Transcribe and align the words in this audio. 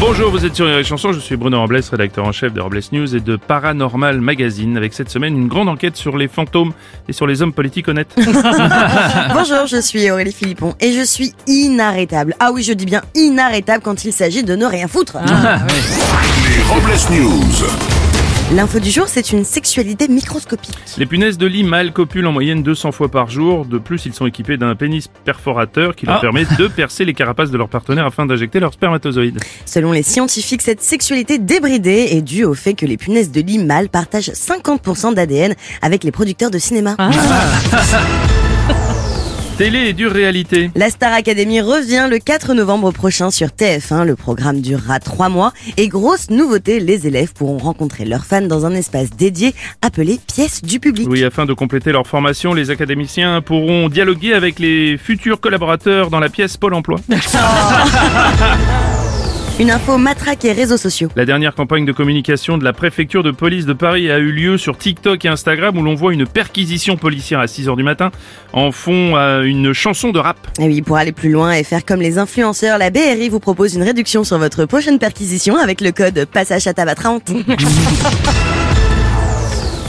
Bonjour, 0.00 0.30
vous 0.30 0.46
êtes 0.46 0.56
sur 0.56 0.64
les 0.64 0.82
chansons, 0.82 1.12
je 1.12 1.20
suis 1.20 1.36
Bruno 1.36 1.60
Robles, 1.60 1.82
rédacteur 1.90 2.24
en 2.24 2.32
chef 2.32 2.54
de 2.54 2.60
Robles 2.62 2.80
News 2.90 3.14
et 3.14 3.20
de 3.20 3.36
Paranormal 3.36 4.18
Magazine, 4.22 4.78
avec 4.78 4.94
cette 4.94 5.10
semaine 5.10 5.36
une 5.36 5.46
grande 5.46 5.68
enquête 5.68 5.94
sur 5.94 6.16
les 6.16 6.26
fantômes 6.26 6.72
et 7.06 7.12
sur 7.12 7.26
les 7.26 7.42
hommes 7.42 7.52
politiques 7.52 7.86
honnêtes. 7.86 8.16
Bonjour, 8.16 9.66
je 9.66 9.78
suis 9.82 10.10
Aurélie 10.10 10.32
Philippon 10.32 10.74
et 10.80 10.94
je 10.94 11.04
suis 11.04 11.34
inarrêtable. 11.46 12.34
Ah 12.40 12.50
oui, 12.50 12.62
je 12.62 12.72
dis 12.72 12.86
bien 12.86 13.02
inarrêtable 13.14 13.84
quand 13.84 14.06
il 14.06 14.12
s'agit 14.14 14.42
de 14.42 14.56
ne 14.56 14.64
rien 14.64 14.88
foutre. 14.88 15.18
Les 15.18 16.62
Robles 16.62 17.22
News. 17.22 17.99
L'info 18.52 18.80
du 18.80 18.90
jour, 18.90 19.06
c'est 19.06 19.30
une 19.30 19.44
sexualité 19.44 20.08
microscopique. 20.08 20.74
les 20.98 21.06
punaises 21.06 21.38
de 21.38 21.46
lit 21.46 21.62
mâles 21.62 21.92
copulent 21.92 22.26
en 22.26 22.32
moyenne 22.32 22.64
200 22.64 22.90
fois 22.90 23.08
par 23.08 23.30
jour. 23.30 23.64
De 23.64 23.78
plus, 23.78 24.06
ils 24.06 24.12
sont 24.12 24.26
équipés 24.26 24.56
d'un 24.56 24.74
pénis 24.74 25.06
perforateur 25.24 25.94
qui 25.94 26.06
leur 26.06 26.20
permet 26.20 26.44
de 26.58 26.66
percer 26.76 27.04
les 27.04 27.14
carapaces 27.14 27.52
de 27.52 27.56
leur 27.56 27.68
partenaire 27.68 28.06
afin 28.06 28.26
d'injecter 28.26 28.58
leurs 28.58 28.72
spermatozoïdes. 28.72 29.38
Selon 29.66 29.92
les 29.92 30.02
scientifiques, 30.02 30.62
cette 30.62 30.82
sexualité 30.82 31.38
débridée 31.38 32.08
est 32.10 32.22
due 32.22 32.42
au 32.42 32.54
fait 32.54 32.74
que 32.74 32.86
les 32.86 32.96
punaises 32.96 33.30
de 33.30 33.40
lit 33.40 33.58
mâles 33.58 33.88
partagent 33.88 34.30
50% 34.30 35.14
d'ADN 35.14 35.54
avec 35.80 36.02
les 36.02 36.10
producteurs 36.10 36.50
de 36.50 36.58
cinéma. 36.58 36.96
Télé 39.60 39.88
et 39.88 39.92
dure 39.92 40.12
réalité. 40.12 40.70
La 40.74 40.88
Star 40.88 41.12
Academy 41.12 41.60
revient 41.60 42.06
le 42.08 42.18
4 42.18 42.54
novembre 42.54 42.92
prochain 42.92 43.30
sur 43.30 43.48
TF1. 43.48 44.06
Le 44.06 44.16
programme 44.16 44.62
durera 44.62 45.00
trois 45.00 45.28
mois. 45.28 45.52
Et 45.76 45.88
grosse 45.88 46.30
nouveauté, 46.30 46.80
les 46.80 47.06
élèves 47.06 47.34
pourront 47.34 47.58
rencontrer 47.58 48.06
leurs 48.06 48.24
fans 48.24 48.40
dans 48.40 48.64
un 48.64 48.74
espace 48.74 49.10
dédié 49.10 49.54
appelé 49.82 50.18
pièce 50.34 50.62
du 50.62 50.80
public. 50.80 51.06
Oui, 51.10 51.22
afin 51.24 51.44
de 51.44 51.52
compléter 51.52 51.92
leur 51.92 52.06
formation, 52.06 52.54
les 52.54 52.70
académiciens 52.70 53.42
pourront 53.42 53.90
dialoguer 53.90 54.32
avec 54.32 54.58
les 54.58 54.96
futurs 54.96 55.42
collaborateurs 55.42 56.08
dans 56.08 56.20
la 56.20 56.30
pièce 56.30 56.56
Pôle 56.56 56.72
emploi. 56.72 56.98
Une 59.60 59.70
info 59.70 59.98
matraque 59.98 60.46
et 60.46 60.52
réseaux 60.52 60.78
sociaux. 60.78 61.10
La 61.16 61.26
dernière 61.26 61.54
campagne 61.54 61.84
de 61.84 61.92
communication 61.92 62.56
de 62.56 62.64
la 62.64 62.72
préfecture 62.72 63.22
de 63.22 63.30
police 63.30 63.66
de 63.66 63.74
Paris 63.74 64.10
a 64.10 64.16
eu 64.16 64.32
lieu 64.32 64.56
sur 64.56 64.78
TikTok 64.78 65.22
et 65.26 65.28
Instagram 65.28 65.76
où 65.76 65.82
l'on 65.82 65.94
voit 65.94 66.14
une 66.14 66.26
perquisition 66.26 66.96
policière 66.96 67.40
à 67.40 67.44
6h 67.44 67.76
du 67.76 67.82
matin 67.82 68.10
en 68.54 68.72
fond 68.72 69.16
à 69.16 69.42
une 69.42 69.74
chanson 69.74 70.12
de 70.12 70.18
rap. 70.18 70.38
Et 70.58 70.64
oui, 70.64 70.80
pour 70.80 70.96
aller 70.96 71.12
plus 71.12 71.30
loin 71.30 71.52
et 71.52 71.62
faire 71.62 71.84
comme 71.84 72.00
les 72.00 72.16
influenceurs, 72.16 72.78
la 72.78 72.88
BRI 72.88 73.28
vous 73.28 73.38
propose 73.38 73.74
une 73.74 73.82
réduction 73.82 74.24
sur 74.24 74.38
votre 74.38 74.64
prochaine 74.64 74.98
perquisition 74.98 75.58
avec 75.58 75.82
le 75.82 75.92
code 75.92 76.24
passage 76.24 76.66
à 76.66 76.72
tabac 76.72 76.94
30. 76.94 77.30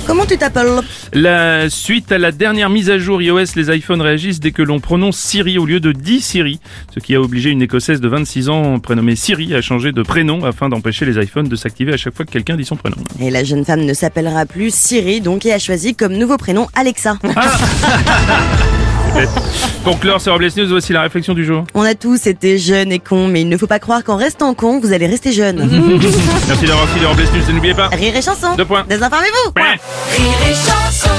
Comment 0.08 0.26
tu 0.26 0.38
t'appelles 0.38 0.80
La 1.14 1.70
suite 1.70 2.12
à 2.12 2.18
la 2.18 2.32
dernière 2.32 2.70
mise 2.70 2.90
à 2.90 2.98
jour 2.98 3.22
iOS, 3.22 3.56
les 3.56 3.76
iPhones 3.76 4.02
réagissent 4.02 4.40
dès 4.40 4.52
que 4.52 4.62
l'on 4.62 4.80
prononce 4.80 5.18
Siri 5.18 5.58
au 5.58 5.66
lieu 5.66 5.80
de 5.80 5.92
10 5.92 6.22
Siri, 6.22 6.60
ce 6.94 7.00
qui 7.00 7.16
a 7.16 7.22
obligé 7.22 7.52
une 7.52 7.62
écossaise 7.62 8.02
de 8.02 8.08
26 8.08 8.50
ans 8.50 8.80
prénommée 8.80 9.16
Siri 9.16 9.54
à 9.54 9.62
changer 9.62 9.92
de 9.92 10.02
prénom 10.02 10.44
afin 10.46 10.70
d'empêcher 10.70 11.06
les 11.06 11.24
iPhones 11.24 11.48
de 11.48 11.56
s'activer 11.56 11.94
à 11.94 11.98
chaque 11.98 12.16
fois 12.16 12.26
que 12.26 12.32
quelqu'un 12.32 12.58
dit 12.58 12.66
son 12.66 12.76
prénom. 12.76 12.98
Et 13.20 13.30
la 13.30 13.44
jeune 13.44 13.66
femme 13.66 13.82
ne 13.82 13.94
s'appellera 13.94 14.46
plus 14.46 14.74
Siri, 14.74 15.22
donc 15.22 15.46
et 15.46 15.54
a 15.54 15.60
choisi 15.60 15.96
comme 15.96 16.14
nouveau 16.14 16.38
prénom 16.38 16.68
Alexa. 16.76 17.18
Pour 19.84 20.00
clore 20.00 20.22
sur 20.22 20.34
Robles 20.34 20.50
News, 20.58 20.68
voici 20.70 20.94
la 20.94 21.02
réflexion 21.02 21.34
du 21.34 21.44
jour. 21.44 21.64
On 21.74 21.82
a 21.82 21.96
tous 21.96 22.28
été 22.28 22.60
jeunes 22.60 22.92
et 22.92 23.00
cons, 23.00 23.28
mais 23.28 23.42
il 23.42 23.50
ne 23.50 23.58
faut 23.58 23.66
pas 23.66 23.80
croire 23.80 24.04
qu'en 24.04 24.16
restant 24.16 24.54
con, 24.54 24.80
vous 24.80 24.94
allez 24.94 25.08
rester 25.08 25.32
jeune. 25.32 25.58
Merci 26.48 26.66
d'avoir 26.66 26.88
suivi 26.88 27.00
les 27.02 27.06
Robles 27.08 27.24
News 27.24 27.50
et 27.50 27.54
n'oubliez 27.54 27.74
pas... 27.74 27.88
Rire 27.88 28.16
et 28.16 28.22
chanson. 28.22 28.56
Deux 28.56 28.66
points. 28.66 28.86
Désinformez-vous. 28.88 29.52
Ouais. 29.56 29.80
Rire 30.18 30.38
et 30.50 30.54
chanson 30.54 31.11